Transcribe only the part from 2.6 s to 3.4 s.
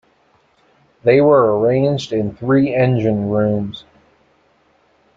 engine